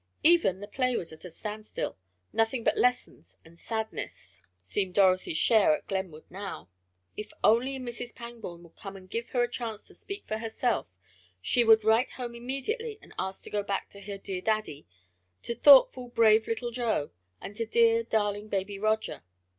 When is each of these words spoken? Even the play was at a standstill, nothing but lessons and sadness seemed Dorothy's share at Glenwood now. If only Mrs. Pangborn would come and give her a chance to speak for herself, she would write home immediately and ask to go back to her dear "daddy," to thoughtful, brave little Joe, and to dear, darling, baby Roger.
Even 0.23 0.61
the 0.61 0.67
play 0.67 0.97
was 0.97 1.13
at 1.13 1.25
a 1.25 1.29
standstill, 1.29 1.95
nothing 2.33 2.63
but 2.63 2.75
lessons 2.75 3.37
and 3.45 3.59
sadness 3.59 4.41
seemed 4.59 4.95
Dorothy's 4.95 5.37
share 5.37 5.75
at 5.75 5.85
Glenwood 5.85 6.23
now. 6.27 6.69
If 7.15 7.31
only 7.43 7.77
Mrs. 7.77 8.15
Pangborn 8.15 8.63
would 8.63 8.75
come 8.75 8.95
and 8.95 9.07
give 9.07 9.29
her 9.29 9.43
a 9.43 9.47
chance 9.47 9.85
to 9.85 9.93
speak 9.93 10.25
for 10.27 10.39
herself, 10.39 10.87
she 11.39 11.63
would 11.63 11.83
write 11.83 12.09
home 12.13 12.33
immediately 12.33 12.97
and 12.99 13.13
ask 13.19 13.43
to 13.43 13.51
go 13.51 13.61
back 13.61 13.91
to 13.91 14.01
her 14.01 14.17
dear 14.17 14.41
"daddy," 14.41 14.87
to 15.43 15.53
thoughtful, 15.53 16.07
brave 16.07 16.47
little 16.47 16.71
Joe, 16.71 17.11
and 17.39 17.55
to 17.57 17.67
dear, 17.67 18.01
darling, 18.01 18.47
baby 18.47 18.79
Roger. 18.79 19.21